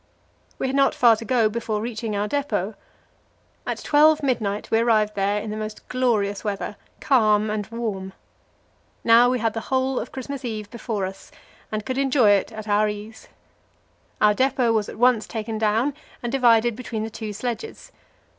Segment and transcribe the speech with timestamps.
[0.57, 2.73] We had not far to go before reaching our depot.
[3.67, 8.13] At 12 midnight we arrived there in the most glorious weather, calm and warm.
[9.03, 11.29] Now we had the whole of Christmas Eve before us,
[11.71, 13.27] and could enjoy it at our ease.
[14.19, 15.93] Our depot was at once taken down
[16.23, 17.91] and divided between the two sledges.